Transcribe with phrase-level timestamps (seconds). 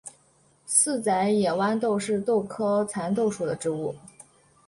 [0.65, 3.93] 四籽野豌豆是豆科蚕豆属的植物。